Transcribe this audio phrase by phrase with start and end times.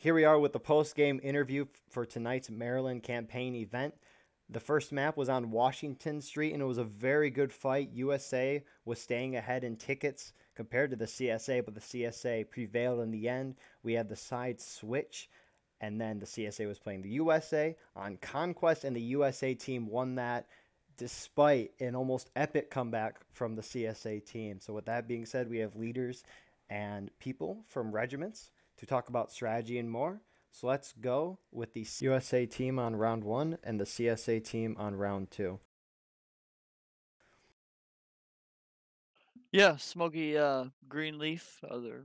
[0.00, 3.92] here we are with the post game interview for tonight's Maryland campaign event.
[4.48, 7.90] The first map was on Washington Street, and it was a very good fight.
[7.92, 13.10] USA was staying ahead in tickets compared to the CSA, but the CSA prevailed in
[13.10, 13.56] the end.
[13.82, 15.28] We had the side switch,
[15.82, 20.14] and then the CSA was playing the USA on Conquest, and the USA team won
[20.14, 20.46] that
[20.96, 24.60] despite an almost epic comeback from the CSA team.
[24.60, 26.24] So, with that being said, we have leaders
[26.70, 30.20] and people from regiments to talk about strategy and more.
[30.50, 34.96] So let's go with the USA team on round one and the CSA team on
[34.96, 35.60] round two.
[39.52, 42.04] Yeah, Smokey uh, Greenleaf, other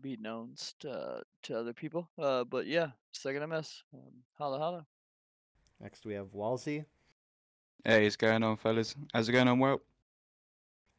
[0.00, 2.08] be known to, to other people.
[2.18, 3.82] Uh, but yeah, second MS.
[3.92, 4.00] Um,
[4.38, 4.86] holla holla.
[5.80, 6.84] Next we have Wallzie.
[7.84, 8.94] Hey, what's going on, fellas?
[9.12, 9.80] How's it going on, Well?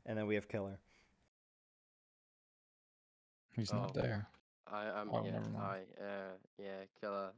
[0.05, 0.79] And then we have Killer.
[3.55, 4.01] He's not Oh.
[4.01, 4.27] there.
[4.71, 5.57] I am Oh, yeah, never mind.
[5.57, 7.31] hi, uh, yeah, killer,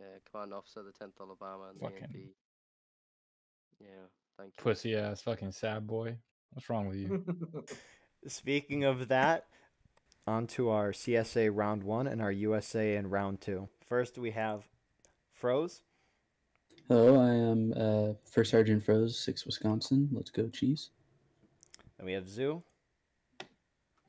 [0.00, 2.36] uh, command officer, the 10th Alabama, and Fucking- the AMP.
[3.80, 3.88] Yeah,
[4.38, 4.62] thank you.
[4.62, 6.16] Pussy ass fucking sad boy.
[6.52, 7.24] What's wrong with you?
[8.28, 9.46] Speaking of that,
[10.26, 13.68] on to our CSA round one and our USA in round two.
[13.86, 14.68] First we have
[15.32, 15.82] Froze.
[16.88, 20.08] Hello, I am uh, First Sergeant Froze, 6 Wisconsin.
[20.12, 20.90] Let's go, cheese.
[21.98, 22.62] And we have Zhu.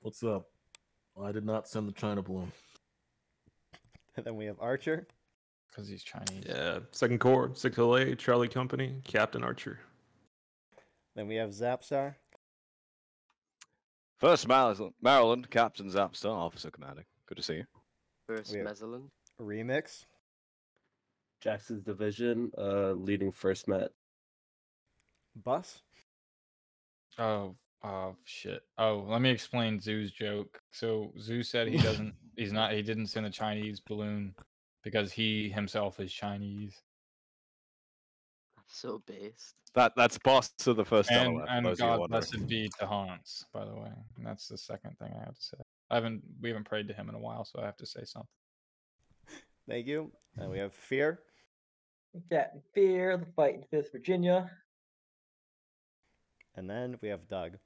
[0.02, 0.48] What's up?
[1.22, 2.52] I did not send the China balloon.
[4.18, 5.08] And then we have Archer.
[5.68, 6.46] Because he's Chinese.
[6.48, 9.78] Yeah, second corps, six LA, Charlie Company, Captain Archer.
[11.18, 12.16] Then we have Zapstar.
[14.18, 17.04] First Maryland, Maryland Captain Zapstar, Officer Commanding.
[17.26, 17.66] Good to see you.
[18.26, 18.78] First we have-
[19.42, 20.06] Remix.
[21.42, 23.92] Jackson's division, uh, leading first met.
[25.36, 25.82] Bus.
[27.20, 28.62] Oh, oh shit.
[28.78, 30.60] Oh, let me explain Zhu's joke.
[30.72, 32.14] So Zhu said he doesn't.
[32.36, 32.74] he's not.
[32.74, 34.34] He didn't send a Chinese balloon
[34.84, 36.82] because he himself is Chinese.
[38.68, 39.56] So based.
[39.76, 42.22] That that's boss to the first And and those of you God wondering.
[42.22, 43.92] blessed be to Hans, by the way.
[44.18, 45.58] And that's the second thing I have to say.
[45.90, 46.24] I haven't.
[46.42, 48.28] We haven't prayed to him in a while, so I have to say something.
[49.68, 50.12] Thank you.
[50.38, 51.20] And we have Fear.
[52.30, 54.50] Captain Fear, the fight in Fifth Virginia.
[56.56, 57.58] And then we have Doug.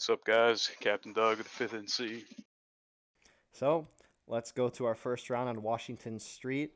[0.00, 0.70] What's up, guys?
[0.80, 2.22] Captain Doug of the 5th NC.
[3.52, 3.86] So
[4.26, 6.70] let's go to our first round on Washington Street.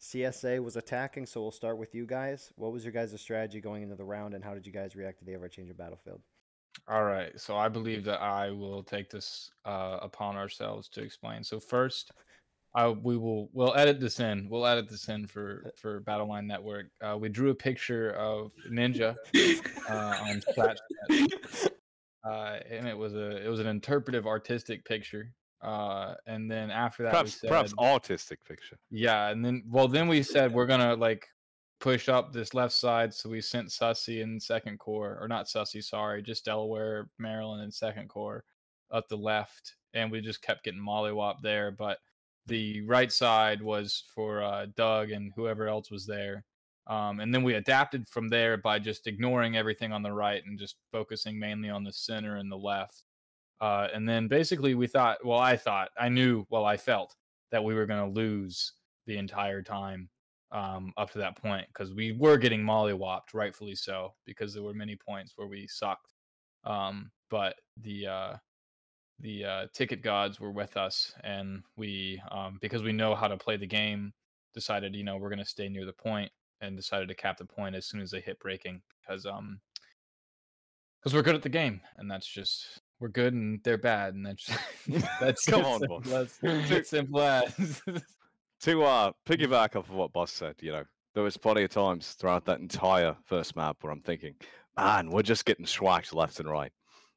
[0.00, 2.50] CSA was attacking, so we'll start with you guys.
[2.56, 5.18] What was your guys' strategy going into the round, and how did you guys react
[5.18, 6.22] to the ever changing battlefield?
[6.88, 11.44] All right, so I believe that I will take this uh, upon ourselves to explain.
[11.44, 12.10] So first,
[12.74, 14.48] I we will we'll edit this in.
[14.48, 16.86] We'll edit this in for for Battleline Network.
[17.02, 19.14] Uh, we drew a picture of Ninja
[19.90, 21.68] uh, on Splatchat,
[22.24, 25.32] uh, and it was a it was an interpretive, artistic picture.
[25.62, 28.78] Uh, and then after that, we Perhaps said, perhaps artistic picture.
[28.90, 31.26] yeah, and then well, then we said we're gonna like
[31.80, 35.82] push up this left side, so we sent Sussy in second corps, or not Sussy,
[35.82, 38.44] sorry, just Delaware, Maryland in second corps
[38.90, 41.70] up the left, and we just kept getting mollywopped there.
[41.70, 41.98] But
[42.46, 46.44] the right side was for uh, Doug and whoever else was there.
[46.86, 50.58] Um, and then we adapted from there by just ignoring everything on the right and
[50.58, 53.04] just focusing mainly on the center and the left.
[53.60, 57.14] Uh, and then basically we thought, well, I thought, I knew, well, I felt
[57.52, 58.72] that we were going to lose
[59.06, 60.08] the entire time
[60.50, 64.74] um, up to that point because we were getting mollywopped, rightfully so, because there were
[64.74, 66.14] many points where we sucked.
[66.64, 68.36] Um, but the uh,
[69.20, 73.36] the uh, ticket gods were with us, and we, um, because we know how to
[73.36, 74.12] play the game,
[74.52, 76.30] decided, you know, we're going to stay near the point
[76.62, 79.60] and decided to cap the point as soon as they hit breaking because um
[81.00, 84.24] because we're good at the game, and that's just we're good and they're bad, and
[84.24, 84.48] that's
[85.20, 86.38] that's Come on, simple boss.
[86.42, 87.82] as- simple as.
[88.62, 90.84] To uh, piggyback off of what Boss said, you know,
[91.14, 94.36] there was plenty of times throughout that entire first map where I'm thinking,
[94.76, 96.70] man, we're just getting schwacked left and right.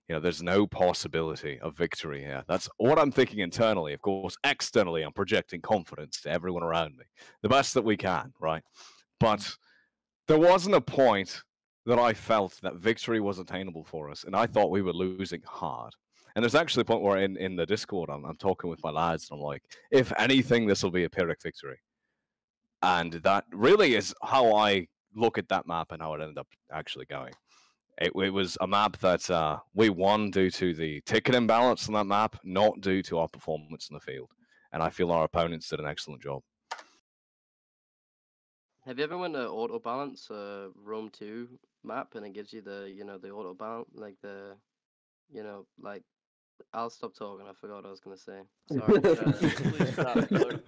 [0.09, 2.43] You know, there's no possibility of victory here.
[2.47, 3.93] That's what I'm thinking internally.
[3.93, 7.05] Of course, externally, I'm projecting confidence to everyone around me,
[7.43, 8.63] the best that we can, right?
[9.25, 9.57] But
[10.27, 11.41] there wasn't a point
[11.87, 15.41] that I felt that victory was attainable for us, and I thought we were losing
[15.47, 15.93] hard.
[16.35, 18.91] And there's actually a point where in, in the Discord, I'm, I'm talking with my
[18.91, 21.79] lads, and I'm like, if anything, this will be a Pyrrhic victory.
[22.83, 24.85] And that really is how I
[25.15, 27.33] look at that map and how it ended up actually going.
[27.99, 31.95] It, it was a map that uh, we won due to the ticket imbalance on
[31.95, 34.29] that map, not due to our performance in the field.
[34.71, 36.43] And I feel our opponents did an excellent job.
[38.85, 41.47] Have you ever went to auto balance uh Rome two
[41.83, 44.55] map and it gives you the you know the auto balance like the
[45.31, 46.03] you know like
[46.73, 47.45] I'll stop talking.
[47.47, 48.41] I forgot what I was gonna say.
[48.71, 48.97] Sorry.
[48.97, 50.59] uh, Please stop, Killer.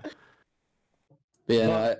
[1.47, 1.95] But yeah, no,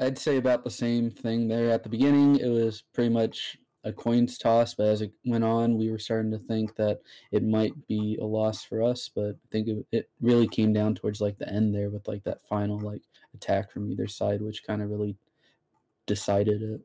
[0.00, 1.70] I, I'd say about the same thing there.
[1.70, 5.78] At the beginning, it was pretty much a coin's toss, but as it went on,
[5.78, 6.98] we were starting to think that
[7.30, 9.08] it might be a loss for us.
[9.14, 12.24] But I think it, it really came down towards like the end there with like
[12.24, 13.02] that final like
[13.34, 15.16] attack from either side, which kind of really
[16.08, 16.80] decided it.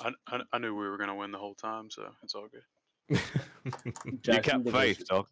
[0.00, 2.48] I, I, I knew we were going to win the whole time, so it's all
[2.48, 3.18] good.
[4.04, 5.26] You Jackson kept faith, Division- dog.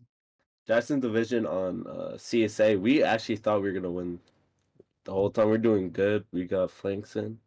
[0.67, 2.81] Jackson Division on uh, CSA.
[2.81, 4.19] We actually thought we were gonna win
[5.05, 5.49] the whole time.
[5.49, 6.25] We're doing good.
[6.33, 7.39] We got flanks in.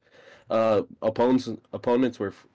[0.50, 2.46] Uh, opponents opponents were f-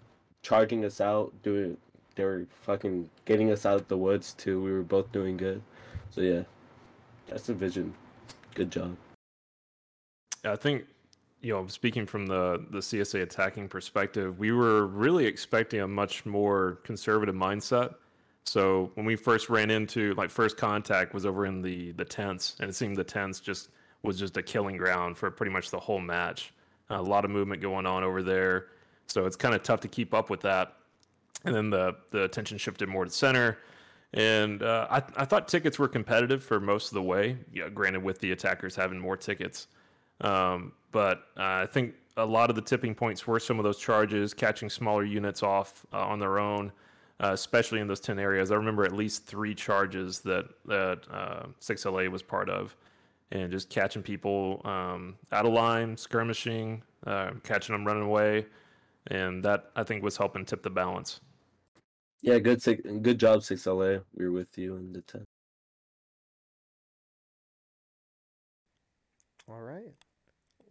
[0.43, 1.35] charging us out.
[1.43, 1.77] Doing
[2.15, 4.63] they were fucking getting us out of the woods too.
[4.63, 5.61] We were both doing good.
[6.11, 6.43] So yeah,
[7.29, 7.93] Jackson Division,
[8.55, 8.97] good job.
[10.45, 10.85] I think,
[11.43, 16.25] you know, speaking from the the CSA attacking perspective, we were really expecting a much
[16.25, 17.97] more conservative mindset.
[18.45, 22.57] So when we first ran into like first contact was over in the the tents,
[22.61, 23.71] and it seemed the tents just
[24.03, 26.53] was just a killing ground for pretty much the whole match.
[26.91, 28.69] a lot of movement going on over there,
[29.07, 30.77] so it's kind of tough to keep up with that.
[31.45, 33.59] And then the the attention shifted more to center.
[34.15, 37.39] And uh, I, I thought tickets were competitive for most of the way.
[37.53, 39.69] Yeah, granted, with the attackers having more tickets,
[40.21, 43.79] um, but uh, I think a lot of the tipping points were some of those
[43.79, 46.71] charges, catching smaller units off uh, on their own,
[47.21, 48.51] uh, especially in those 10 areas.
[48.51, 52.77] I remember at least three charges that, that uh, 6LA was part of,
[53.31, 58.47] and just catching people um, out of line, skirmishing, uh, catching them running away.
[59.09, 61.21] And that, I think, was helping tip the balance.
[62.21, 62.63] Yeah, good
[63.03, 63.97] good job, six LA.
[64.15, 65.25] We were with you in the ten.
[69.53, 69.93] All right.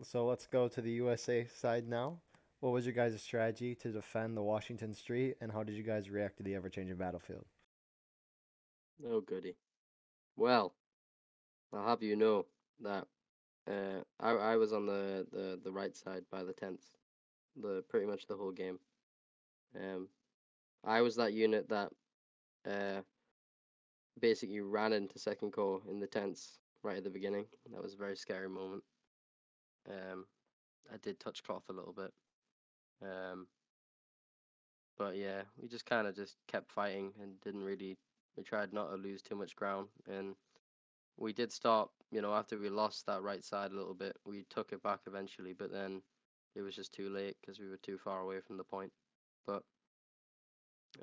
[0.01, 2.17] So let's go to the USA side now.
[2.61, 6.09] What was your guys' strategy to defend the Washington Street, and how did you guys
[6.09, 7.45] react to the ever-changing battlefield?
[9.07, 9.55] Oh goody.
[10.35, 10.73] Well,
[11.71, 12.47] I'll have you know
[12.79, 13.05] that
[13.69, 16.85] uh, I I was on the, the, the right side by the tents,
[17.61, 18.79] the pretty much the whole game.
[19.75, 20.07] Um,
[20.83, 21.91] I was that unit that
[22.67, 23.01] uh
[24.19, 27.45] basically ran into second corps in the tents right at the beginning.
[27.71, 28.83] That was a very scary moment.
[29.89, 30.25] Um,
[30.91, 32.11] I did touch cloth a little bit.
[33.01, 33.47] Um,
[34.97, 37.97] but yeah, we just kind of just kept fighting and didn't really.
[38.37, 40.35] We tried not to lose too much ground, and
[41.17, 41.89] we did start.
[42.11, 44.99] You know, after we lost that right side a little bit, we took it back
[45.07, 46.01] eventually, but then
[46.55, 48.91] it was just too late because we were too far away from the point.
[49.47, 49.63] But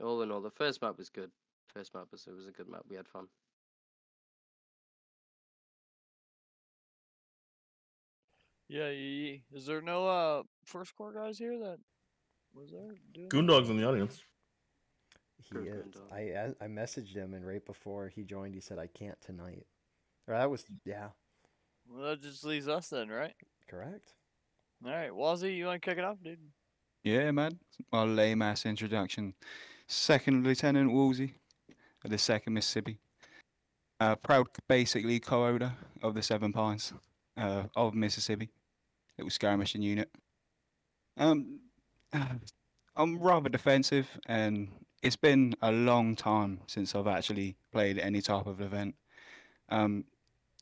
[0.02, 1.30] all in all, the first map was good.
[1.74, 2.82] First map was it was a good map.
[2.88, 3.26] We had fun.
[8.68, 9.36] Yeah, yeah, yeah.
[9.58, 11.78] Is there no uh first corps guys here that
[12.54, 12.94] was there?
[13.14, 13.36] doing that?
[13.36, 14.22] Goondog's in the audience.
[15.38, 15.86] He Sure, is.
[15.86, 16.12] Gundog.
[16.12, 19.66] I I I messaged him, and right before he joined, he said, "I can't tonight."
[20.26, 21.08] Or that was yeah,
[21.88, 23.34] Well, that just leaves us then, right?
[23.68, 24.12] correct.
[24.84, 26.38] All right, Wazzy, you want to kick it off, dude?
[27.04, 27.58] Yeah, man.
[27.92, 29.34] My lame ass introduction.
[29.86, 31.32] Second Lieutenant Wallzie
[32.04, 32.98] of the Second Mississippi.
[34.00, 36.92] Uh, proud, basically, co-owner of the Seven Pines
[37.36, 38.50] uh, of Mississippi.
[39.18, 40.10] Little skirmishing unit.
[41.16, 41.60] Um,
[42.96, 44.68] I'm rather defensive, and
[45.02, 48.94] it's been a long time since I've actually played any type of event.
[49.68, 50.04] Um,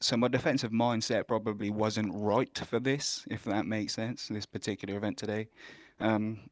[0.00, 4.28] so my defensive mindset probably wasn't right for this, if that makes sense.
[4.28, 5.48] This particular event today.
[6.00, 6.50] Um,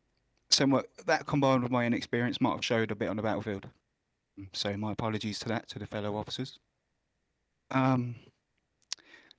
[0.50, 3.68] somewhat that combined with my inexperience might have showed a bit on the battlefield.
[4.52, 6.58] So my apologies to that to the fellow officers.
[7.70, 8.16] Um,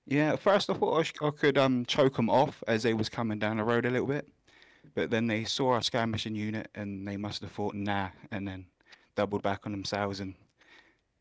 [0.07, 3.09] yeah, first I thought I, sh- I could um choke them off as they was
[3.09, 4.27] coming down the road a little bit,
[4.93, 8.65] but then they saw our skirmishing unit and they must have thought nah, and then
[9.15, 10.35] doubled back on themselves and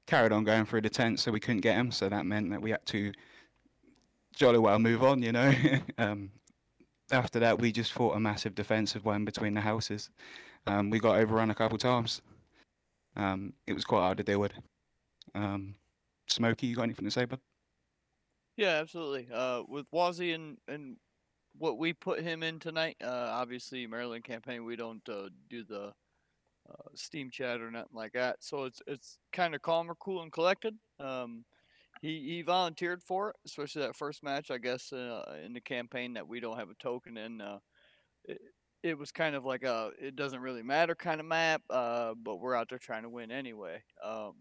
[0.06, 1.90] carried on going through the tent, so we couldn't get them.
[1.90, 3.12] So that meant that we had to
[4.34, 5.52] jolly well move on, you know.
[5.98, 6.30] um,
[7.10, 10.10] after that, we just fought a massive defensive one between the houses.
[10.66, 12.22] Um, we got overrun a couple of times.
[13.16, 14.52] Um, it was quite hard to deal with.
[15.34, 15.74] Um,
[16.26, 17.38] Smokey, you got anything to say, bud?
[18.56, 19.28] Yeah, absolutely.
[19.32, 20.96] Uh, with Wazzy and and
[21.56, 25.92] what we put him in tonight, uh, obviously Maryland campaign, we don't uh, do the
[26.70, 28.44] uh, Steam chat or nothing like that.
[28.44, 30.76] So it's it's kind of calmer, cool, and collected.
[31.00, 31.44] Um,
[32.02, 34.50] he he volunteered for it, especially that first match.
[34.50, 37.40] I guess uh, in the campaign that we don't have a token in.
[37.40, 37.60] Uh,
[38.24, 38.40] it,
[38.82, 42.54] it was kind of like a it doesn't really matter kind of map, but we're
[42.56, 43.82] out there trying to win anyway.
[44.04, 44.34] Um,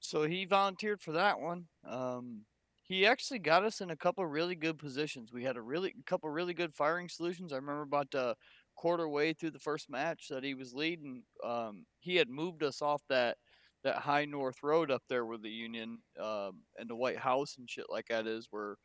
[0.00, 1.66] so he volunteered for that one.
[1.88, 2.44] Um,
[2.88, 5.32] he actually got us in a couple really good positions.
[5.32, 7.52] We had a really couple really good firing solutions.
[7.52, 8.36] I remember about the
[8.76, 11.22] quarter way through the first match that he was leading.
[11.44, 13.36] Um, he had moved us off that
[13.84, 17.68] that High North Road up there where the Union um, and the White House and
[17.70, 18.76] shit like that is, where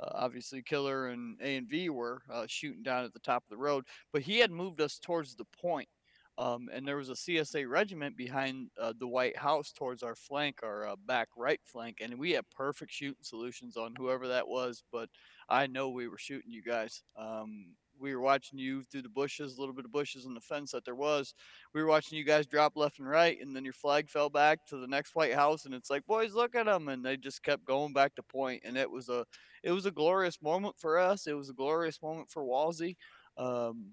[0.00, 3.50] uh, obviously Killer and A and V were uh, shooting down at the top of
[3.50, 3.84] the road.
[4.12, 5.88] But he had moved us towards the point,
[6.38, 10.60] um, and there was a CSA regiment behind uh, the White House towards our flank,
[10.62, 14.82] our uh, back right flank, and we had perfect shooting solutions on whoever that was.
[14.92, 15.08] But
[15.48, 17.02] I know we were shooting you guys.
[17.16, 20.40] Um, we were watching you through the bushes, a little bit of bushes in the
[20.40, 21.32] fence that there was.
[21.72, 24.66] We were watching you guys drop left and right, and then your flag fell back
[24.66, 27.42] to the next White House, and it's like, boys, look at them, and they just
[27.42, 29.24] kept going back to point, and it was a,
[29.62, 31.26] it was a glorious moment for us.
[31.26, 32.96] It was a glorious moment for Wallzie.
[33.38, 33.92] Um,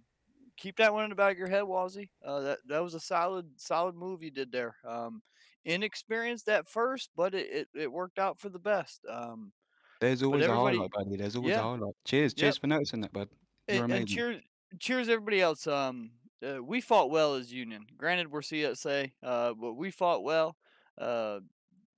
[0.58, 2.10] keep that one in the back of your head, Wallzie.
[2.26, 4.76] Uh, that that was a solid, solid move you did there.
[4.88, 5.22] Um,
[5.66, 9.02] inexperienced at first, but it, it, it worked out for the best.
[9.10, 9.52] Um,
[10.00, 11.16] There's always a highlight, buddy.
[11.16, 11.62] There's always a yeah.
[11.62, 11.96] highlight.
[12.06, 12.40] Cheers, Yep.
[12.40, 13.30] cheers for noticing that, bud.
[13.68, 14.42] You're and, and cheers,
[14.80, 15.66] cheers everybody else.
[15.68, 16.12] Um,
[16.46, 17.86] uh, we fought well as Union.
[17.98, 20.58] Granted, we're CSA, uh, but we fought well.
[20.98, 21.40] Uh,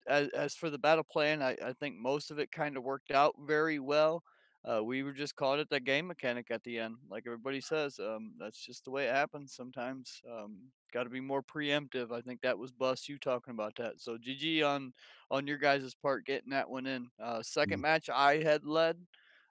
[0.07, 3.12] as, as for the battle plan, I, I think most of it kind of worked
[3.12, 4.24] out very well.
[4.67, 8.00] Uh, we were just caught at that game mechanic at the end, like everybody says.
[8.00, 10.22] Um, that's just the way it happens sometimes.
[10.31, 10.57] Um,
[10.95, 12.13] Got to be more preemptive.
[12.13, 14.00] I think that was Bus you talking about that.
[14.00, 14.93] So GG on
[15.29, 17.10] on your guys' part getting that one in.
[17.22, 18.95] Uh, second match I had led.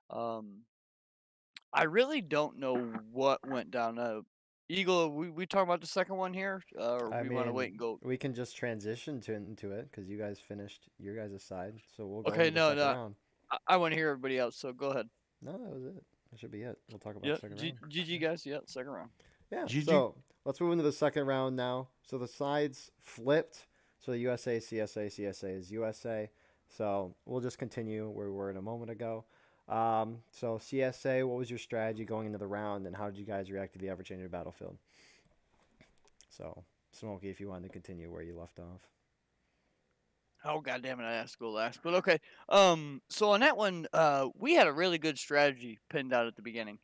[0.09, 0.62] Um,
[1.71, 3.99] I really don't know what went down.
[3.99, 4.21] Uh,
[4.71, 7.52] Eagle, we we talking about the second one here, uh, or I we want to
[7.52, 7.99] wait and go?
[8.02, 12.06] We can just transition to into it because you guys finished your guys' side, so
[12.06, 12.33] we'll go.
[12.33, 12.87] Okay, no, no.
[12.87, 13.14] round.
[13.50, 14.56] I, I want to hear everybody else.
[14.56, 15.08] So go ahead.
[15.42, 16.02] No, that was it.
[16.30, 16.78] That should be it.
[16.90, 17.92] We'll talk about Yeah, second G- round.
[17.92, 18.46] GG guys.
[18.46, 19.10] Yeah, second round.
[19.52, 19.64] Yeah.
[19.64, 19.84] GG.
[19.86, 21.88] So let's move into the second round now.
[22.02, 23.66] So the sides flipped.
[24.00, 26.30] So the USA, CSA, CSA is USA.
[26.68, 29.24] So we'll just continue where we were in a moment ago.
[29.68, 33.24] Um, so CSA, what was your strategy going into the round, and how did you
[33.24, 34.76] guys react to the ever-changing battlefield?
[36.28, 38.80] So Smokey, if you wanted to continue where you left off.
[40.44, 41.80] Oh god damn it, I asked to go last.
[41.82, 42.18] But okay.
[42.48, 46.36] Um so on that one, uh we had a really good strategy pinned out at
[46.36, 46.78] the beginning.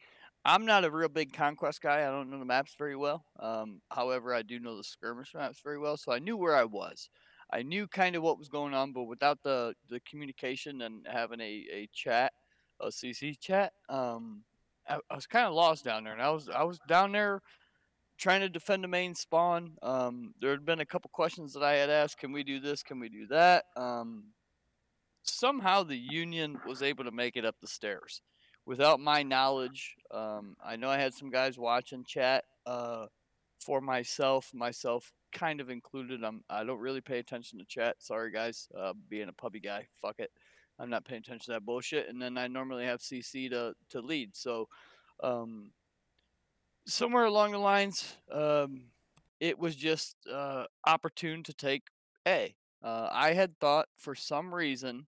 [0.45, 2.01] I'm not a real big conquest guy.
[2.01, 3.25] I don't know the maps very well.
[3.39, 6.65] Um however, I do know the skirmish maps very well, so I knew where I
[6.65, 7.11] was.
[7.53, 11.41] I knew kind of what was going on, but without the the communication and having
[11.41, 12.33] a a chat,
[12.81, 14.43] a CC chat, um
[14.89, 16.15] I, I was kind of lost down there.
[16.15, 17.43] And I was I was down there
[18.21, 19.73] trying to defend the main spawn.
[19.83, 22.83] Um, there had been a couple questions that I had asked: Can we do this?
[22.83, 23.65] Can we do that?
[23.77, 24.25] Um,
[25.23, 28.23] somehow the Union was able to make it up the stairs
[28.67, 29.97] without my knowledge.
[30.11, 33.07] Um, I know I had some guys watching chat uh,
[33.59, 36.23] for myself, myself kind of included.
[36.23, 37.97] I'm I don't really pay attention to chat.
[38.01, 40.31] Sorry guys, uh, being a puppy guy, fuck it.
[40.79, 42.09] I'm not paying attention to that bullshit.
[42.09, 44.37] And then I normally have CC to to lead.
[44.37, 44.69] So.
[45.23, 45.73] Um,
[46.87, 48.83] somewhere along the lines, um,
[49.41, 51.85] it was just uh, opportune to take
[52.27, 52.55] A.
[52.83, 55.07] Uh, I had thought for some reason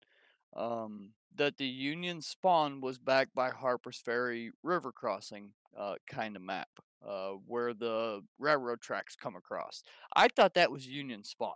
[0.56, 6.42] um, that the Union spawn was backed by Harper's Ferry River crossing uh, kind of
[6.42, 6.68] map,
[7.06, 9.82] uh, where the railroad tracks come across.
[10.14, 11.52] I thought that was Union spawn.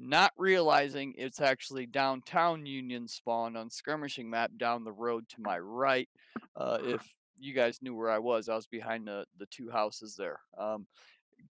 [0.00, 5.58] Not realizing it's actually downtown Union spawn on skirmishing map down the road to my
[5.58, 6.08] right.
[6.54, 8.48] Uh, if you guys knew where I was.
[8.48, 10.40] I was behind the the two houses there.
[10.56, 10.86] Um,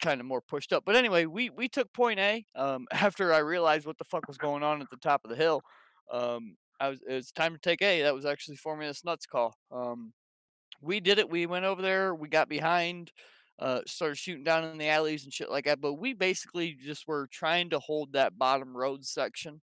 [0.01, 0.83] kind of more pushed up.
[0.85, 2.45] But anyway, we we took point A.
[2.55, 5.35] Um, after I realized what the fuck was going on at the top of the
[5.35, 5.61] hill,
[6.11, 8.01] um, I was it was time to take A.
[8.03, 9.55] That was actually four minutes nuts call.
[9.71, 10.13] Um,
[10.81, 11.29] we did it.
[11.29, 12.13] We went over there.
[12.13, 13.11] We got behind.
[13.59, 15.81] Uh, started shooting down in the alleys and shit like that.
[15.81, 19.61] But we basically just were trying to hold that bottom road section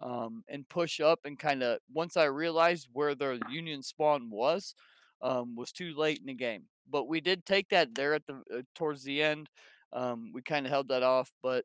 [0.00, 4.74] um, and push up and kind of once I realized where the Union spawn was,
[5.22, 6.64] um, was too late in the game.
[6.90, 9.48] But we did take that there at the uh, towards the end.
[9.92, 11.64] Um, we kind of held that off, but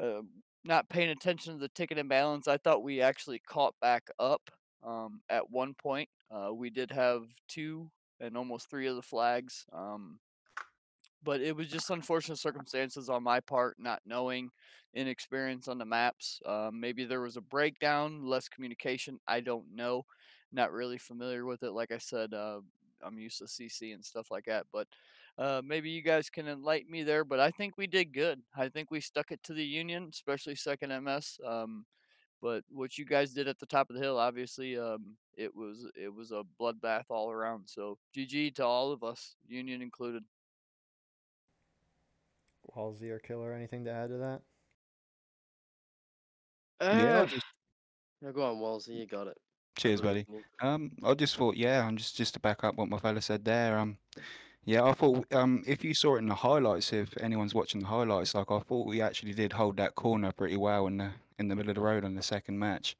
[0.00, 0.22] uh,
[0.64, 2.48] not paying attention to the ticket imbalance.
[2.48, 4.50] I thought we actually caught back up
[4.86, 6.08] um, at one point.
[6.30, 9.64] Uh, we did have two and almost three of the flags.
[9.72, 10.18] Um,
[11.22, 14.50] but it was just unfortunate circumstances on my part, not knowing,
[14.94, 16.40] inexperience on the maps.
[16.46, 19.18] Um, maybe there was a breakdown, less communication.
[19.26, 20.04] I don't know.
[20.52, 21.72] Not really familiar with it.
[21.72, 22.60] Like I said, uh,
[23.02, 24.66] I'm used to CC and stuff like that.
[24.72, 24.88] But
[25.38, 27.24] uh, maybe you guys can enlighten me there.
[27.24, 28.40] But I think we did good.
[28.56, 31.38] I think we stuck it to the Union, especially second MS.
[31.46, 31.84] Um,
[32.40, 35.86] but what you guys did at the top of the hill, obviously, um, it was
[36.00, 37.64] it was a bloodbath all around.
[37.66, 40.22] So GG to all of us, Union included.
[42.74, 44.42] Halsey or Killer, anything to add to that?
[46.80, 47.46] Yeah, Uh, just
[48.22, 48.94] no, go on, Wallzie.
[48.94, 49.36] You got it.
[49.78, 50.26] Cheers, buddy.
[50.62, 53.44] Um, I just thought, yeah, I'm just just to back up what my fella said
[53.44, 53.78] there.
[53.78, 53.98] Um,
[54.66, 57.88] Yeah, I thought um if you saw it in the highlights, if anyone's watching the
[57.88, 61.48] highlights, like I thought we actually did hold that corner pretty well in the in
[61.48, 62.96] the middle of the road on the second match.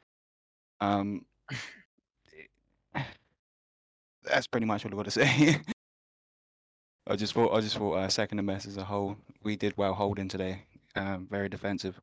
[0.80, 1.26] Um,
[4.24, 5.60] that's pretty much what I've got to say.
[7.06, 9.76] I just thought I just thought uh, second and best as a whole, we did
[9.76, 10.64] well holding today.
[10.94, 12.00] Um, very defensive.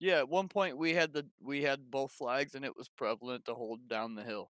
[0.00, 3.44] Yeah, at one point we had the we had both flags and it was prevalent
[3.44, 4.50] to hold down the hill.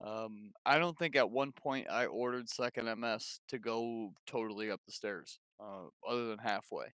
[0.00, 4.80] Um, I don't think at one point I ordered second MS to go totally up
[4.86, 6.86] the stairs, uh, other than halfway.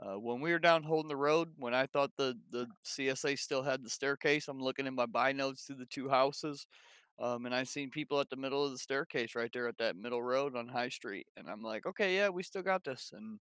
[0.00, 3.62] Uh, when we were down holding the road, when I thought the the CSA still
[3.62, 6.66] had the staircase, I'm looking in my buy notes to the two houses,
[7.20, 9.96] um, and I seen people at the middle of the staircase right there at that
[9.96, 13.12] middle road on High Street, and I'm like, okay, yeah, we still got this.
[13.14, 13.40] And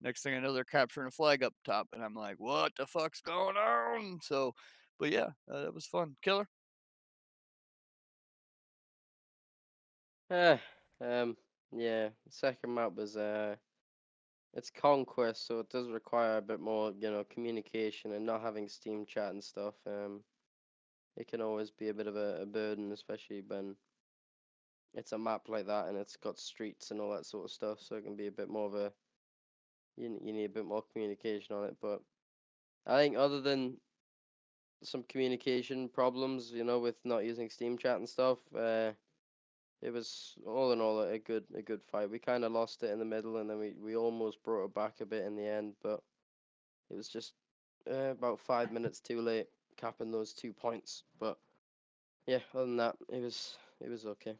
[0.00, 2.86] next thing I know, they're capturing a flag up top, and I'm like, what the
[2.86, 4.18] fuck's going on?
[4.22, 4.54] So,
[4.98, 6.16] but yeah, uh, that was fun.
[6.22, 6.48] Killer.
[10.30, 10.56] Eh,
[11.00, 11.36] um,
[11.72, 13.54] yeah, second map was uh,
[14.54, 18.68] it's conquest, so it does require a bit more, you know, communication and not having
[18.68, 19.74] Steam chat and stuff.
[19.86, 20.22] Um,
[21.16, 23.76] it can always be a bit of a, a burden, especially when
[24.94, 27.78] it's a map like that and it's got streets and all that sort of stuff.
[27.80, 28.92] So it can be a bit more of a
[29.96, 31.76] you you need a bit more communication on it.
[31.80, 32.02] But
[32.86, 33.78] I think other than
[34.82, 38.92] some communication problems, you know, with not using Steam chat and stuff, uh,
[39.82, 42.10] it was all in all a good a good fight.
[42.10, 44.74] We kind of lost it in the middle, and then we we almost brought it
[44.74, 46.02] back a bit in the end, but
[46.90, 47.34] it was just
[47.90, 51.04] uh, about five minutes too late capping those two points.
[51.18, 51.38] But
[52.26, 54.36] yeah, other than that, it was it was okay.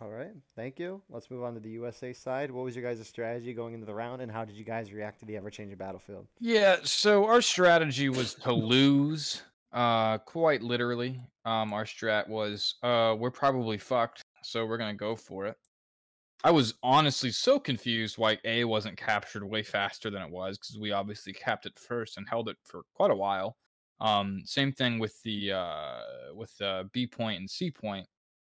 [0.00, 1.00] All right, thank you.
[1.08, 2.50] Let's move on to the USA side.
[2.50, 5.20] What was your guys' strategy going into the round, and how did you guys react
[5.20, 6.26] to the ever-changing battlefield?
[6.40, 11.20] Yeah, so our strategy was to lose, uh, quite literally.
[11.44, 15.56] Um, our strat was, uh, we're probably fucked, so we're gonna go for it.
[16.42, 20.78] I was honestly so confused why A wasn't captured way faster than it was because
[20.78, 23.56] we obviously capped it first and held it for quite a while.
[24.00, 26.00] Um, same thing with the uh,
[26.34, 28.06] with the B point and C point.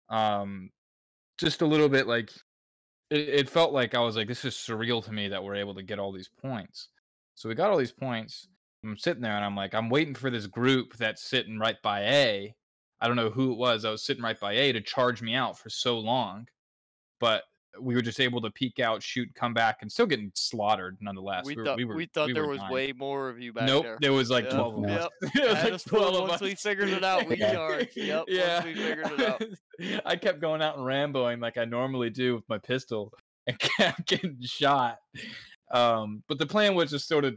[0.10, 0.72] Um,
[1.38, 2.32] just a little bit like
[3.10, 5.76] it, it felt like I was like, this is surreal to me that we're able
[5.76, 6.90] to get all these points.
[7.36, 8.48] So we got all these points.
[8.84, 12.02] I'm sitting there and I'm like, I'm waiting for this group that's sitting right by
[12.02, 12.56] A.
[13.02, 13.84] I don't know who it was.
[13.84, 16.48] I was sitting right by A to charge me out for so long,
[17.20, 17.44] but
[17.80, 21.46] we were just able to peek out, shoot, come back, and still getting slaughtered nonetheless.
[21.46, 22.74] We were- thought we, were- thought we there were was dying.
[22.74, 23.98] way more of you back nope, there.
[24.02, 25.10] there was like Yep, 12 of us.
[25.24, 25.32] Yep.
[25.36, 27.96] It was like us fooled 12 of once we figured it out, we charged.
[27.98, 28.64] Yep, once yeah.
[28.64, 30.02] we figured it out.
[30.06, 33.12] I kept going out and ramboing like I normally do with my pistol
[33.48, 34.98] and kept getting shot.
[35.72, 37.36] Um, but the plan was just sort of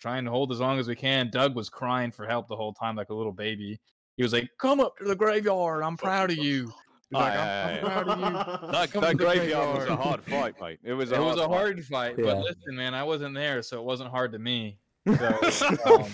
[0.00, 1.28] trying to hold as long as we can.
[1.30, 3.78] Doug was crying for help the whole time like a little baby.
[4.16, 5.82] He was like, "Come up to the graveyard.
[5.82, 6.72] I'm proud of you."
[7.10, 7.80] He like, Aye, aye, aye.
[7.80, 8.24] proud of you."
[8.72, 10.78] That, that the graveyard was a hard fight, mate.
[10.84, 11.54] It was a it hard was a fight.
[11.56, 12.24] hard fight, Yeah.
[12.24, 14.78] but listen, man, I wasn't there, so it wasn't hard to me.
[15.50, 16.12] So, um,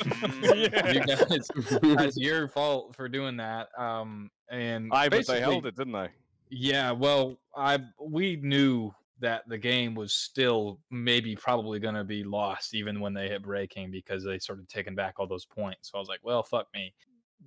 [0.54, 1.50] you guys,
[1.83, 3.68] that's your fault for doing that.
[3.76, 6.09] Um, and I but they held it, didn't they?
[6.50, 12.22] yeah, well, I we knew that the game was still maybe probably going to be
[12.22, 15.90] lost even when they hit breaking because they started taking back all those points.
[15.90, 16.94] So I was like, well, fuck me.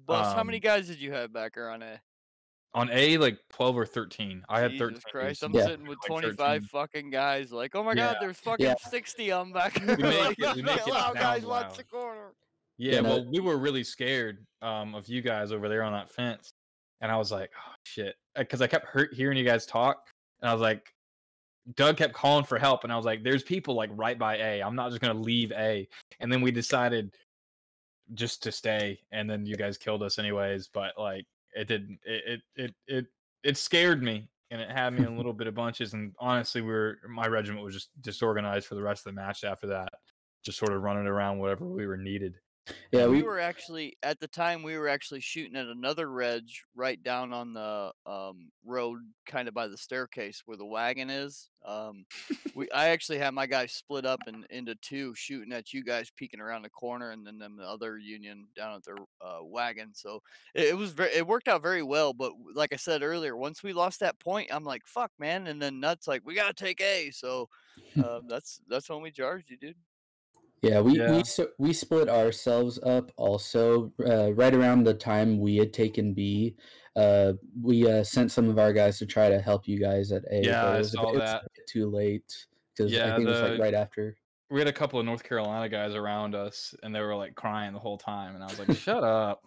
[0.05, 2.01] Bus, how many Um, guys did you have back there on A?
[2.77, 4.43] On A, like 12 or 13.
[4.49, 5.01] I had Jesus 13.
[5.11, 5.65] Christ, I'm Yeah.
[5.65, 6.61] sitting with like 25 13.
[6.67, 7.51] fucking guys.
[7.51, 8.75] Like, oh my god, there's fucking Yeah.
[8.89, 9.79] 60 on back.
[9.79, 12.33] We make it- we make it allow guys sound watch corner.
[12.77, 15.91] Yeah, Yeah, no- well, we were really scared um, of you guys over there on
[15.93, 16.51] that fence,
[17.01, 20.07] and I was like, "Oh shit," because I kept hear- hearing you guys talk,
[20.41, 20.93] and I was like,
[21.75, 24.61] Doug kept calling for help, and I was like, "There's people like right by A.
[24.61, 25.87] I'm not just gonna leave A."
[26.19, 27.15] And then we decided
[28.13, 30.69] just to stay, and then you guys killed us anyways.
[30.69, 31.25] But like,
[31.57, 31.99] it didn't.
[32.03, 33.05] It it it
[33.43, 35.93] it, scared me, and it had me in a little bit of bunches.
[35.93, 39.43] And honestly, we were my regiment was just disorganized for the rest of the match
[39.43, 39.89] after that,
[40.45, 42.35] just sort of running around wherever we were needed.
[42.91, 46.43] Yeah, we we were actually at the time we were actually shooting at another reg
[46.75, 51.49] right down on the um, road, kind of by the staircase where the wagon is.
[51.65, 52.05] Um,
[52.55, 56.11] we I actually had my guys split up and into two, shooting at you guys
[56.15, 59.91] peeking around the corner, and then them the other union down at their uh, wagon.
[59.93, 60.21] So
[60.53, 62.13] it, it was very, it worked out very well.
[62.13, 65.47] But like I said earlier, once we lost that point, I'm like, fuck, man.
[65.47, 67.11] And then nuts like we gotta take A.
[67.11, 67.49] So
[67.97, 69.75] um, that's that's when we charged you, dude.
[70.61, 71.11] Yeah, we Yeah.
[71.11, 76.13] we so, we split ourselves up also uh, right around the time we had taken
[76.13, 76.55] B.
[76.95, 80.23] Uh, we uh, sent some of our guys to try to help you guys at
[80.31, 80.41] A.
[80.43, 81.41] Yeah, but I it was, a saw bit, it was that.
[81.43, 84.17] a bit too late because Yeah, I think it was like right after.
[84.49, 87.73] we had a couple of North Carolina guys around us, and they were like crying
[87.73, 89.41] the whole time, and I was like, "Shut up!"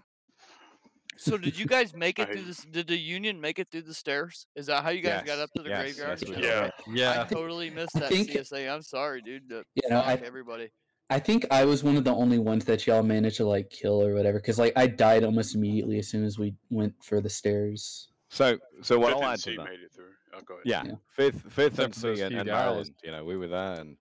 [1.17, 2.65] So did you guys make it I- through this?
[2.65, 4.47] Did the Union make it through the stairs?
[4.55, 6.19] Is that how you guys got up to the yes, graveyard?
[6.23, 6.71] yes, we Okay.
[6.87, 6.97] did.
[6.97, 7.23] Yeah.
[7.23, 8.73] I totally missed I that think- CSA.
[8.73, 9.49] I'm sorry, dude.
[9.49, 10.71] The, Yeah, no, I- everybody.
[11.11, 14.01] I think I was one of the only ones that y'all managed to like kill
[14.03, 17.29] or whatever, because like I died almost immediately as soon as we went for the
[17.29, 18.09] stairs.
[18.29, 19.65] So, so what Fifth I'll add to that.
[19.65, 20.05] made it through.
[20.33, 20.63] Oh, go ahead.
[20.67, 20.93] Yeah, Yeah.
[21.09, 22.49] fifth, fifth Except and for those C and, few and.
[22.49, 22.91] Maryland.
[23.03, 23.97] You know, we were there, and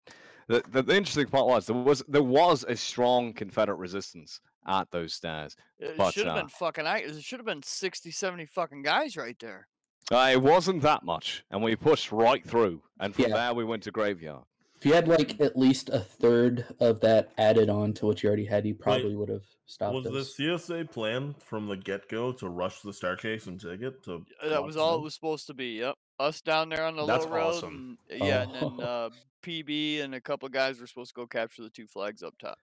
[0.47, 4.91] the, the the interesting part was there was there was a strong Confederate resistance at
[4.91, 5.55] those stairs.
[5.79, 6.85] It But, should have uh, been fucking.
[6.85, 9.67] It should have been 60, 70 fucking guys right there.
[10.11, 13.35] Uh, it wasn't that much, and we pushed right through, and from Yeah.
[13.35, 14.43] there we went to graveyard.
[14.79, 18.27] If you had like at least a third of that added on to what you
[18.29, 20.35] already had, you probably would have stopped Was us.
[20.37, 24.01] the CSA plan from the get go to rush the staircase and take it?
[24.03, 25.01] To Uh, That was all in?
[25.01, 25.79] it was supposed to be.
[25.79, 25.95] Yep.
[26.19, 27.43] Us down there on the That's low road.
[27.55, 27.97] awesome.
[28.09, 28.69] And, yeah, and Oh.
[28.77, 29.09] then uh,
[29.43, 32.57] PB and a couple guys were supposed to go capture the two flags up top.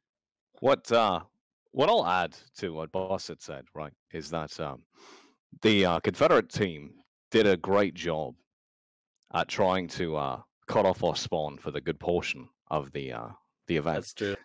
[0.61, 1.21] What uh,
[1.73, 4.83] what I'll add to what Boss had said, right, is that um,
[5.61, 6.95] the uh, Confederate team
[7.31, 8.35] did a great job
[9.35, 13.29] at trying to uh, cut off our spawn for the good portion of the uh,
[13.67, 13.97] the event.
[13.97, 14.37] That's true.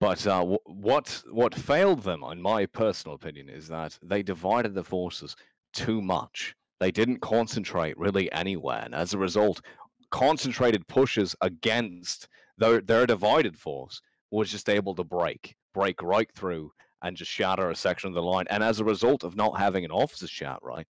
[0.00, 4.74] But uh, wh- what what failed them, in my personal opinion, is that they divided
[4.74, 5.36] the forces
[5.72, 6.54] too much.
[6.80, 9.62] They didn't concentrate really anywhere, and as a result,
[10.10, 16.72] concentrated pushes against their their divided force was just able to break, break right through,
[17.02, 18.46] and just shatter a section of the line.
[18.50, 20.86] And as a result of not having an officer's chat, right,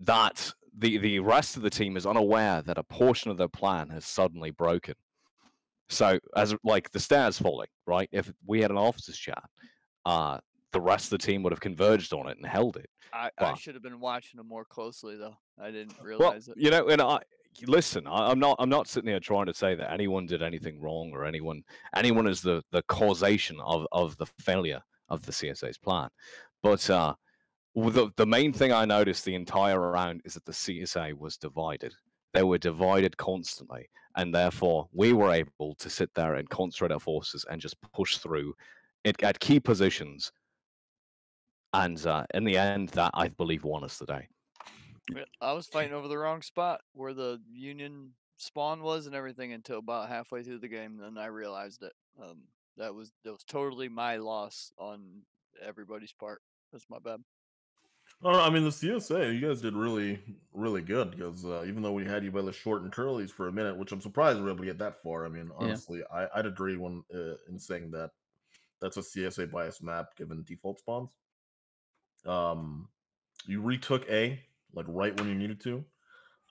[0.00, 3.88] that the the rest of the team is unaware that a portion of their plan
[3.90, 4.94] has suddenly broken.
[5.88, 8.08] So as like the stairs falling, right?
[8.12, 9.42] If we had an officers chat,
[10.04, 10.38] uh,
[10.72, 12.88] the rest of the team would have converged on it and held it.
[13.12, 15.36] I, I should have been watching them more closely though.
[15.58, 16.54] I didn't Well, realize it.
[16.56, 17.20] you know, and I
[17.66, 18.06] listen.
[18.06, 18.56] I, I'm not.
[18.58, 21.62] I'm not sitting here trying to say that anyone did anything wrong or anyone
[21.94, 26.08] anyone is the the causation of of the failure of the CSA's plan.
[26.62, 27.14] But uh,
[27.76, 31.94] the the main thing I noticed the entire round is that the CSA was divided.
[32.32, 37.00] They were divided constantly, and therefore we were able to sit there and concentrate our
[37.00, 38.54] forces and just push through
[39.04, 40.32] it at key positions.
[41.72, 44.28] And uh, in the end, that I believe won us the day.
[45.40, 49.78] I was fighting over the wrong spot where the Union spawn was and everything until
[49.78, 50.98] about halfway through the game.
[50.98, 51.92] Then I realized it.
[52.20, 52.44] Um,
[52.78, 55.22] that was that was totally my loss on
[55.62, 56.40] everybody's part.
[56.72, 57.20] That's my bad.
[58.22, 60.18] Oh, I mean the CSA, you guys did really,
[60.52, 63.48] really good because uh, even though we had you by the short and curlies for
[63.48, 65.26] a minute, which I'm surprised we were able to get that far.
[65.26, 65.58] I mean, Yeah.
[65.58, 68.10] honestly, I, I'd agree when uh, in saying that
[68.80, 71.14] that's a CSA biased map given default spawns.
[72.24, 72.88] Um,
[73.46, 74.40] you retook A
[74.72, 75.84] like right when you needed to,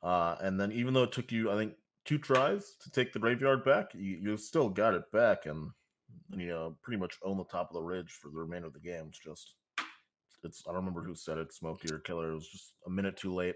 [0.04, 1.74] uh, and then even though it took you, I think,
[2.06, 5.72] two tries to take the graveyard back, you, you still got it back, and,
[6.32, 8.74] and you know, pretty much own the top of the ridge for the remainder of
[8.74, 9.06] the game.
[9.10, 9.56] It's just
[10.46, 12.32] it's I don't remember who said it, Smokey or Killer.
[12.32, 13.56] It was just a minute too late.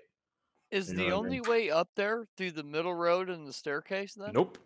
[0.72, 1.50] Is You the what I only mean?
[1.50, 4.32] way up there through the middle road and the staircase then?
[4.34, 4.58] Nope.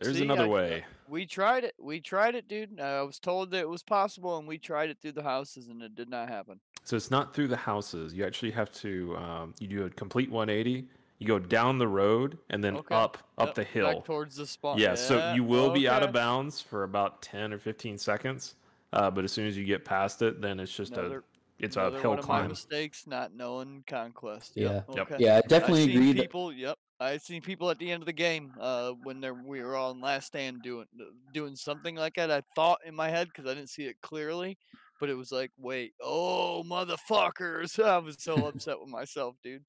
[0.00, 0.84] There's See, another I- way.
[1.08, 1.74] We tried it.
[1.78, 2.80] We tried it, dude.
[2.80, 5.80] I was told that it was possible, and we tried it through the houses, and
[5.82, 6.58] it did not happen.
[6.84, 8.12] So it's not through the houses.
[8.14, 10.86] You actually have to um, you do a complete 180.
[11.18, 12.94] You go down the road and then Okay.
[12.94, 14.02] up up Yep, the back hill.
[14.02, 14.78] towards the spawn.
[14.78, 18.56] Yeah, so you will be out of bounds for about 10 or 15 seconds.
[18.92, 21.22] Uh, but as soon as you get past it, then it's just Another- a
[21.64, 22.48] it's a hill one of my climb.
[22.48, 24.52] mistakes, not knowing conquest.
[24.56, 24.64] Yeah.
[24.72, 24.84] Yep.
[24.88, 24.98] Yep.
[25.12, 25.16] Okay.
[25.24, 26.52] Yeah, I I've definitely seen agree that people.
[26.52, 29.76] Yep, I seen people at the end of the game, uh, when they're we were
[29.76, 30.86] all in last stand doing
[31.32, 32.30] doing something like that.
[32.32, 34.58] I thought in my head because I didn't see it clearly,
[34.98, 37.80] but it was like, wait, oh motherfuckers!
[37.84, 39.64] I was so upset with myself, dude.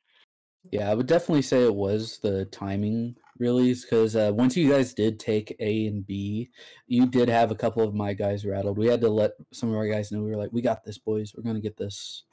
[0.71, 4.93] Yeah, I would definitely say it was the timing, really, because uh, once you guys
[4.93, 6.49] did take A and B,
[6.87, 8.77] you did have a couple of my guys rattled.
[8.77, 10.97] We had to let some of our guys know we were like, "We got this,
[10.97, 11.33] boys.
[11.35, 12.23] We're gonna get this."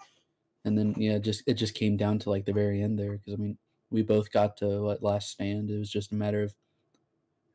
[0.64, 3.34] And then yeah, just it just came down to like the very end there, because
[3.34, 3.58] I mean,
[3.90, 5.70] we both got to what last stand.
[5.70, 6.54] It was just a matter of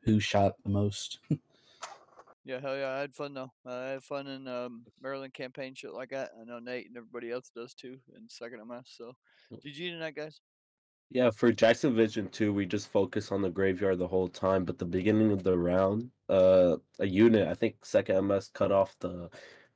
[0.02, 1.18] who shot the most.
[2.46, 3.50] Yeah, hell yeah, I had fun though.
[3.66, 6.30] I had fun in um, Maryland campaign shit like that.
[6.40, 8.84] I know Nate and everybody else does too in Second MS.
[8.84, 9.16] So,
[9.52, 10.40] GG tonight, guys.
[11.10, 14.64] Yeah, for Jackson Vision 2, we just focus on the graveyard the whole time.
[14.64, 18.98] But the beginning of the round, uh, a unit, I think second MS cut off
[18.98, 19.30] the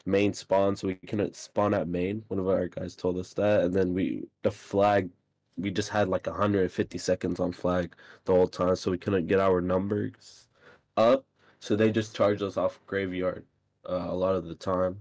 [0.06, 2.24] main spawn, so we couldn't spawn at main.
[2.28, 5.10] One of our guys told us that, and then we the flag,
[5.56, 9.40] we just had like 150 seconds on flag the whole time, so we couldn't get
[9.40, 10.48] our numbers
[10.96, 11.24] up.
[11.60, 13.46] So they just charged us off graveyard
[13.88, 15.00] uh, a lot of the time.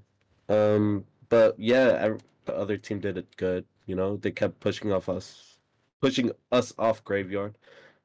[0.50, 3.65] Um, but yeah, ev- the other team did it good.
[3.86, 5.49] You know, they kept pushing off us,
[6.02, 7.58] pushing us off graveyard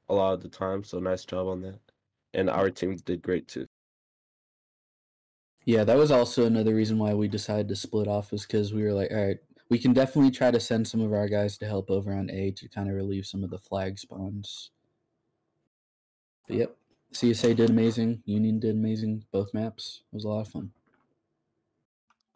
[0.08, 0.84] a lot of the time.
[0.84, 1.78] So nice job on that.
[2.32, 3.66] And our team did great too.
[5.64, 8.82] Yeah, that was also another reason why we decided to split off is because we
[8.82, 9.38] were like, all right,
[9.70, 12.50] we can definitely try to send some of our guys to help over on A
[12.52, 14.70] to kind of relieve some of the flag spawns.
[16.46, 16.76] But yep,
[17.14, 18.22] CSA did amazing.
[18.26, 19.24] Union did amazing.
[19.32, 20.02] Both maps.
[20.12, 20.72] It was a lot of fun.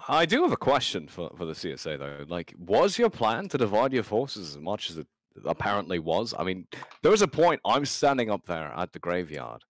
[0.08, 2.24] I do have a question for, for the CSA though.
[2.26, 5.06] Like, was your plan to divide your forces as much as it
[5.44, 6.34] apparently was?
[6.38, 6.66] I mean,
[7.02, 9.62] there was a point I'm standing up there at the graveyard,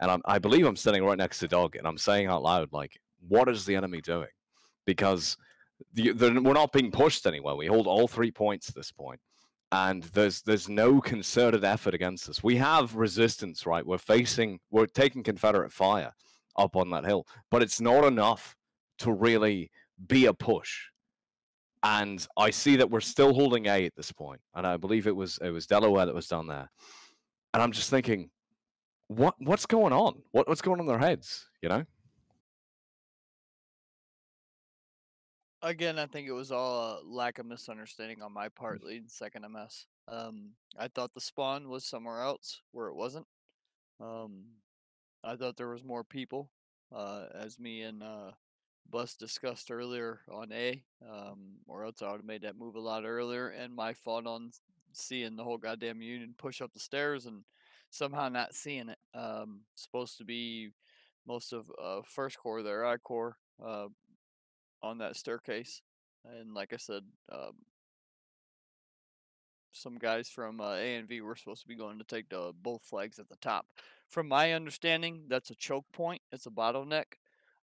[0.00, 2.72] and I'm, I believe I'm standing right next to Dog, and I'm saying out loud,
[2.72, 4.28] like, what is the enemy doing?
[4.86, 5.36] Because
[5.94, 7.54] the, the, we're not being pushed anywhere.
[7.54, 9.20] We hold all three points at this point,
[9.70, 12.42] and there's there's no concerted effort against us.
[12.42, 13.86] We have resistance, right?
[13.86, 16.12] We're facing, we're taking Confederate fire
[16.56, 18.56] up on that hill, but it's not enough
[18.98, 19.70] to really
[20.06, 20.91] be a push.
[21.84, 25.16] And I see that we're still holding A at this point, and I believe it
[25.16, 26.70] was it was Delaware that was down there.
[27.52, 28.30] And I'm just thinking,
[29.08, 30.22] what what's going on?
[30.30, 31.48] What what's going on in their heads?
[31.60, 31.84] You know?
[35.64, 39.44] Again, I think it was all a lack of misunderstanding on my part leading second
[39.48, 39.86] MS.
[40.08, 43.26] Um, I thought the spawn was somewhere else where it wasn't.
[44.00, 44.44] Um,
[45.22, 46.50] I thought there was more people,
[46.92, 48.32] uh, as me and uh,
[48.90, 52.80] Bus discussed earlier on A, um, or else I would have made that move a
[52.80, 53.48] lot earlier.
[53.48, 54.50] And my fault on
[54.92, 57.44] seeing the whole goddamn union push up the stairs and
[57.90, 58.98] somehow not seeing it.
[59.14, 60.70] Um, supposed to be
[61.26, 63.86] most of uh, first corps there, I core, uh,
[64.82, 65.80] on that staircase.
[66.24, 67.52] And like I said, um,
[69.72, 72.52] some guys from uh, A and V were supposed to be going to take the
[72.62, 73.66] both flags at the top.
[74.08, 76.20] From my understanding, that's a choke point.
[76.30, 77.14] It's a bottleneck,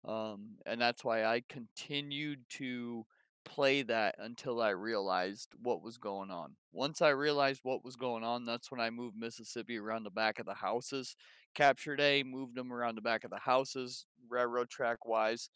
[0.05, 3.05] um, and that's why I continued to
[3.45, 6.55] play that until I realized what was going on.
[6.71, 10.39] Once I realized what was going on, that's when I moved Mississippi around the back
[10.39, 11.15] of the houses.
[11.53, 15.49] Captured A, moved them around the back of the houses, railroad track wise,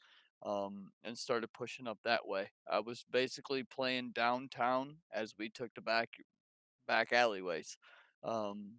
[0.45, 2.51] um, and started pushing up that way.
[2.71, 6.09] I was basically playing downtown as we took the back
[6.87, 7.77] back alleyways.
[8.23, 8.75] Um,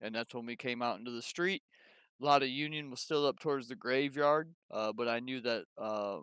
[0.00, 1.62] and that's when we came out into the street.
[2.20, 5.64] A lot of Union was still up towards the graveyard, uh, but I knew that
[5.76, 6.18] uh,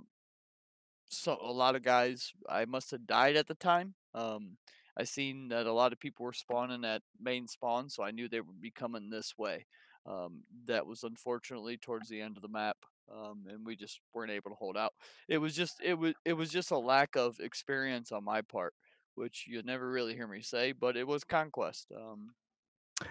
[1.09, 3.95] so a lot of guys I must have died at the time.
[4.13, 4.57] Um,
[4.97, 8.27] I seen that a lot of people were spawning at main spawn, so I knew
[8.27, 9.65] they would be coming this way.
[10.05, 12.77] Um, that was unfortunately towards the end of the map,
[13.11, 14.93] um, and we just weren't able to hold out.
[15.27, 18.73] It was just it was it was just a lack of experience on my part,
[19.15, 21.91] which you'll never really hear me say, but it was conquest.
[21.95, 22.31] Um,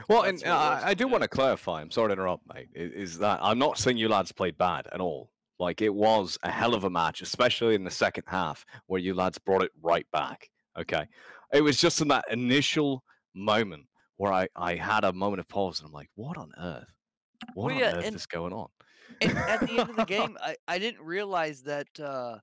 [0.09, 1.81] Well, and That's uh, I do want to clarify.
[1.81, 2.69] I'm sorry to interrupt, mate.
[2.75, 5.31] Is that I'm not saying you lads played bad at all.
[5.59, 9.15] Like it was a hell of a match, especially in the second half where you
[9.15, 10.49] lads brought it right back.
[10.79, 11.07] Okay,
[11.53, 13.85] it was just in that initial moment
[14.17, 16.89] where I I had a moment of pause and I'm like, what on earth?
[17.55, 18.69] What Well, on yeah, earth and- is going on?
[19.21, 22.39] at the end of the game, I, I didn't realize that uh,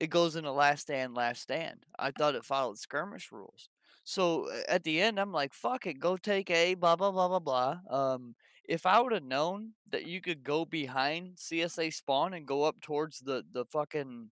[0.00, 1.86] it goes into last stand, last stand.
[1.98, 3.68] I thought it followed skirmish rules.
[4.10, 7.28] So uh, at the end, I'm like, fuck it, go take A, blah, blah, blah,
[7.28, 7.78] blah, blah.
[7.88, 8.34] Um,
[8.68, 12.80] if I would have known that you could go behind CSA spawn and go up
[12.80, 14.30] towards the, the fucking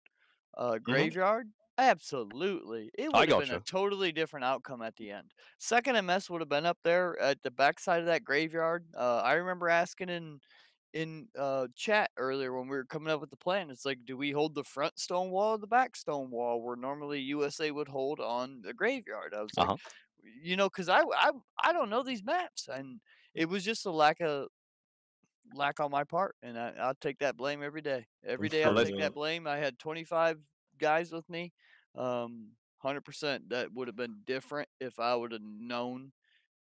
[0.57, 2.89] uh, graveyard, absolutely.
[2.97, 5.31] It I would have been a totally different outcome at the end.
[5.57, 8.85] Second MS would have been up there at the backside of that graveyard.
[8.97, 10.39] Uh, I remember asking in
[10.95, 13.69] in uh, chat earlier when we were coming up with the plan.
[13.71, 16.77] It's like, do we hold the front stone wall or the back stone wall where
[16.77, 19.35] normally USA would hold on the graveyard?
[19.35, 19.77] I was like, Uh-huh.
[20.23, 21.31] you know, because I, I
[21.63, 23.01] I don't know these maps, and
[23.35, 24.49] it was just a lack of
[25.53, 28.07] lack on my part, and I, I'll take that blame every day.
[28.25, 29.47] Every day I'll take that blame.
[29.47, 30.39] I had 25
[30.77, 31.53] guys with me.
[31.95, 36.11] Um, 100% that would have been different if I would have known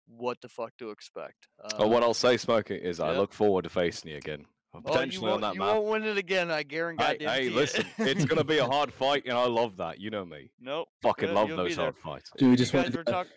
[0.07, 1.49] what the fuck to expect.
[1.79, 4.79] But what Uh, I'll say, Smokey, is I look forward to facing you again, Oh,
[4.79, 5.75] you potentially on won't, that you map.
[5.77, 6.51] won't win it again.
[6.51, 7.05] I guarantee.
[7.05, 10.01] Hey, hey, listen, it's gonna be a hard fight, and I love that.
[10.01, 10.51] You know me.
[10.61, 10.89] Nope.
[11.03, 12.31] Fucking Yeah, love those hard fights.
[12.37, 13.29] Do we just want to do, a- talk-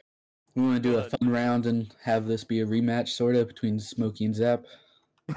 [0.55, 3.35] we want to do Go a fun round and have this be a rematch sort
[3.35, 4.63] of between Smokey and Zap?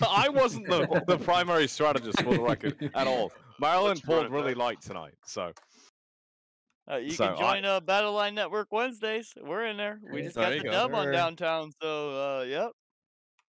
[0.00, 3.32] I wasn't the, the primary strategist for the record at all.
[3.60, 5.52] Maryland Let's pulled really light tonight, so
[6.90, 9.34] Uh, you So can I- join uh, Battle Line Network Wednesdays.
[9.40, 10.00] We're in there.
[10.12, 10.70] We just there got the go.
[10.70, 11.72] dub on downtown.
[11.82, 12.72] So, uh, yep.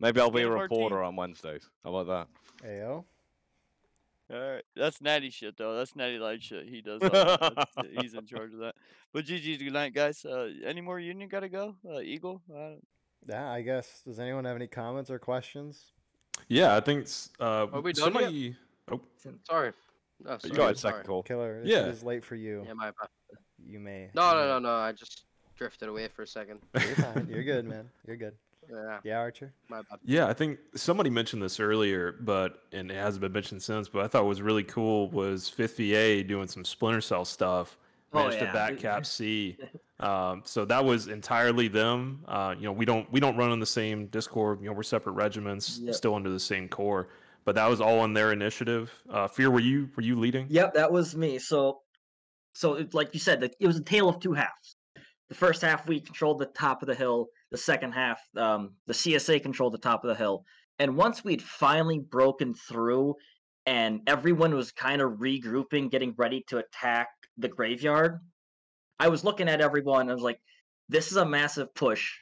[0.00, 1.68] maybe I'll be a Stand for our reporter on Wednesdays.
[1.84, 2.28] How about
[2.62, 2.66] that?
[2.68, 3.04] Ayo.
[4.28, 5.76] All right, that's natty shit though.
[5.76, 6.68] That's natty light shit.
[6.68, 7.00] He does.
[7.00, 7.68] All that.
[8.00, 8.74] He's in charge of that.
[9.12, 10.24] But GG's good night, guys.
[10.24, 11.76] Uh, any more Union gotta go?
[11.88, 12.42] Uh, Eagle.
[12.52, 12.70] Uh,
[13.28, 14.02] Yeah, I guess.
[14.04, 15.92] Does anyone have any comments or questions?
[16.48, 18.54] Yeah, I think s- uh, Are we done yet?
[18.90, 19.00] Oh,
[19.44, 19.72] Sorry.
[20.24, 20.92] Oh, You sorry, got a sorry.
[20.94, 21.22] second call.
[21.22, 21.80] Killer, if Yeah.
[21.80, 22.62] it is late for you.
[22.66, 23.08] Yeah, my bad.
[23.68, 24.10] You may.
[24.14, 24.74] No, no, no, no.
[24.76, 25.24] I just
[25.56, 26.60] drifted away for a second.
[26.74, 27.26] You're fine.
[27.30, 27.88] You're good, man.
[28.06, 28.34] You're good.
[28.68, 28.98] Yeah.
[29.04, 29.52] Yeah, Archer.
[29.68, 30.00] My bad.
[30.04, 33.88] Yeah, I think somebody mentioned this earlier, but and it hasn't been mentioned since.
[33.88, 37.78] But I thought was really cool was Fifth VA doing some Splinter Cell stuff.
[38.12, 38.46] Oh, Managed yeah.
[38.48, 39.56] to back cap C.
[40.00, 42.24] Um, so that was entirely them.
[42.28, 44.60] Uh, you know, we don't we don't run on the same Discord.
[44.60, 45.94] You know, we're separate regiments, Yep.
[45.94, 47.08] still under the same core.
[47.46, 48.92] But that was all on their initiative.
[49.08, 50.48] Uh, Fear, were you were you leading?
[50.50, 51.38] Yep, that was me.
[51.38, 51.78] So,
[52.52, 54.76] so it, like you said, it was a tale of two halves.
[55.28, 57.28] The first half we controlled the top of the hill.
[57.52, 60.44] The second half, um, the CSA controlled the top of the hill.
[60.80, 63.14] And once we'd finally broken through,
[63.64, 68.18] and everyone was kind of regrouping, getting ready to attack the graveyard,
[68.98, 70.10] I was looking at everyone.
[70.10, 70.40] I was like,
[70.88, 72.12] "This is a massive push.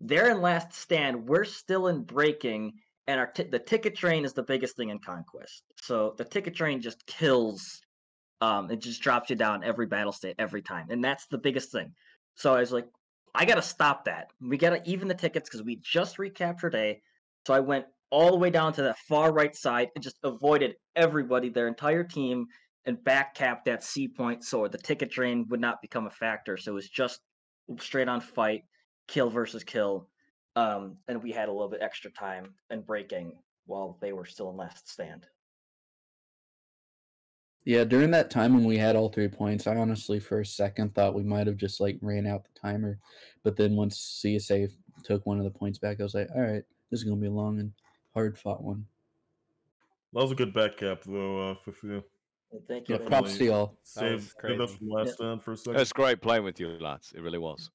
[0.00, 1.26] They're in last stand.
[1.26, 2.74] We're still in breaking."
[3.08, 5.62] And our t- the ticket train is the biggest thing in conquest.
[5.80, 7.80] So the ticket train just kills
[8.40, 11.72] um, it just drops you down every battle state every time, and that's the biggest
[11.72, 11.92] thing.
[12.34, 12.86] So I was like,
[13.34, 14.28] I gotta stop that.
[14.40, 17.00] We gotta even the tickets because we just recaptured A.
[17.46, 20.74] So I went all the way down to that far right side and just avoided
[20.94, 22.46] everybody, their entire team,
[22.84, 26.56] and back capped that C point so the ticket train would not become a factor.
[26.56, 27.20] So it was just
[27.80, 28.62] straight on fight,
[29.08, 30.08] kill versus kill.
[30.56, 33.32] Um, and we had a little bit extra time and breaking
[33.66, 35.26] while they were still in last stand.
[37.66, 40.94] Yeah, during that time when we had all three points, I honestly for a second
[40.94, 42.98] thought we might have just like ran out the timer.
[43.42, 44.72] But then once CSA
[45.04, 47.26] took one of the points back, I was like, all right, this is gonna be
[47.26, 47.72] a long and
[48.14, 48.86] hard fought one.
[50.12, 52.02] That was a good back cap though, uh, Fifu.
[52.68, 53.66] Thank Yeah, props to y'all.
[53.96, 54.78] That was Saved saved us crazy.
[54.78, 55.12] from last Yeah.
[55.14, 55.80] stand for a second.
[55.80, 57.12] It's great playing with you lads.
[57.14, 57.70] It really was.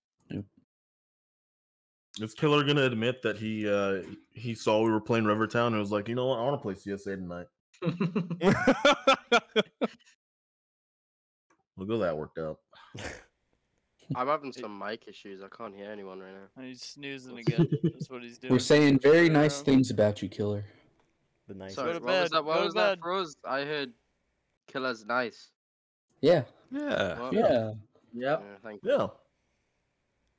[2.19, 4.01] Is Killer gonna admit that he uh
[4.33, 6.61] he saw we were playing Rivertown and was like, you know what, I want to
[6.61, 7.47] play CSA tonight.
[11.77, 12.59] Look at that worked out.
[14.15, 15.41] I'm having some mic issues.
[15.41, 16.47] I can't hear anyone right now.
[16.57, 17.67] And he's snoozing again.
[17.83, 18.51] That's what he's doing.
[18.51, 20.65] We're saying very nice things about you, Killer.
[21.47, 21.75] The nice.
[21.75, 22.43] Sorry, what was that?
[22.43, 22.99] What go was that, bed.
[22.99, 23.35] Froze?
[23.47, 23.93] I heard
[24.67, 25.51] Killer's nice.
[26.21, 27.19] Yeah, Yeah.
[27.19, 27.33] What?
[27.33, 27.71] yeah.
[28.13, 28.43] Yep.
[28.43, 28.91] Yeah, thank you.
[28.91, 29.07] Yeah.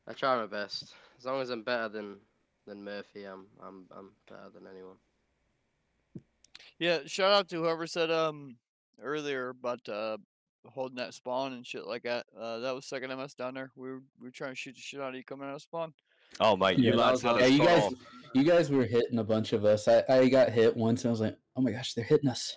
[0.08, 0.94] I try my best.
[1.18, 2.16] As long as I'm better than
[2.66, 4.96] than Murphy, I'm I'm I'm better than anyone.
[6.78, 8.56] Yeah, shout out to whoever said um
[9.02, 10.18] earlier about uh
[10.66, 12.26] holding that spawn and shit like that.
[12.38, 13.70] Uh, that was second MS down there.
[13.76, 15.62] We were we were trying to shoot the shit out of you coming out of
[15.62, 15.92] spawn.
[16.40, 16.70] Oh my!
[16.70, 17.92] you Yeah, lads had yeah, you guys,
[18.34, 19.86] you guys were hitting a bunch of us.
[19.86, 22.56] I, I got hit once, and I was like, "Oh my gosh, they're hitting us."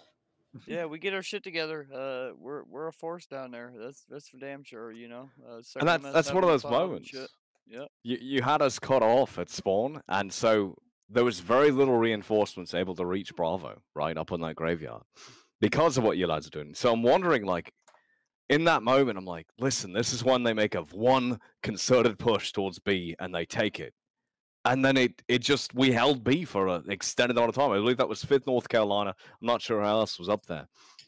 [0.67, 1.87] Yeah, we get our shit together.
[1.93, 3.73] Uh, we're we're a force down there.
[3.77, 4.91] That's that's for damn sure.
[4.91, 5.29] You know.
[5.47, 7.11] Uh, And that's that's one of those moments.
[7.67, 7.85] Yeah.
[8.03, 10.75] You you had us cut off at spawn, and so
[11.09, 15.03] there was very little reinforcements able to reach Bravo right up on that graveyard
[15.61, 16.73] because of what you lads are doing.
[16.73, 17.71] So I'm wondering, like,
[18.49, 22.51] in that moment, I'm like, listen, this is when they make a one concerted push
[22.51, 23.93] towards B and they take it,
[24.65, 27.71] and then it it just we held B for an extended amount of time.
[27.71, 29.15] I believe that was fifth North Carolina.
[29.41, 30.67] I'm not sure how else was up there,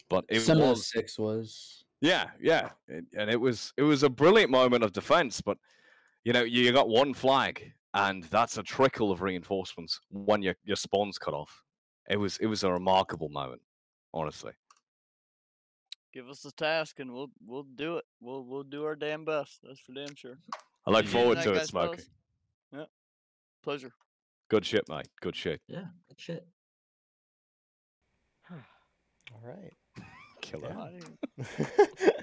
[0.09, 1.83] but it Some was six was.
[2.01, 5.41] yeah, yeah, it- and it was it was a brilliant moment of defense.
[5.41, 5.57] But
[6.23, 10.75] you know, you got one flag, and that's a trickle of reinforcements when your your
[10.77, 11.63] spawn's cut off.
[12.09, 13.61] It was it was a remarkable moment,
[14.13, 14.53] honestly.
[16.13, 18.05] Give us a task and we'll we'll do it.
[18.21, 19.59] We'll we'll do our damn best.
[19.63, 20.39] That's for damn sure.
[20.85, 21.99] I look forward to it, guys, fellas?
[21.99, 22.03] Smokey.
[23.59, 23.63] Yeah.
[23.63, 23.91] Pleasure.
[24.49, 25.07] Good shit, mate.
[25.21, 25.61] Good shit.
[25.67, 26.47] Yeah, good shit.
[29.33, 29.73] All right.
[30.41, 30.73] Killer.
[30.73, 32.13] Yeah.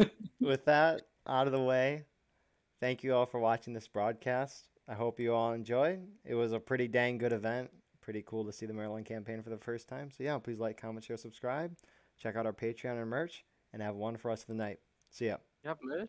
[0.40, 2.04] With that out of the way,
[2.80, 4.64] thank you all for watching this broadcast.
[4.88, 6.00] I hope you all enjoyed.
[6.24, 7.70] It was a pretty dang good event.
[8.00, 10.10] Pretty cool to see the Maryland campaign for the first time.
[10.10, 11.76] So yeah, please like, comment, share, subscribe.
[12.18, 14.78] Check out our Patreon and merch, and have one for us of the night.
[15.10, 15.36] See ya.
[15.62, 16.08] You have merch?